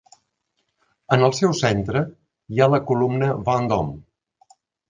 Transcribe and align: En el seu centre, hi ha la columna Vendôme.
En 1.17 1.25
el 1.27 1.35
seu 1.41 1.53
centre, 1.59 2.03
hi 2.55 2.65
ha 2.67 2.71
la 2.77 2.83
columna 2.91 3.31
Vendôme. 3.51 4.55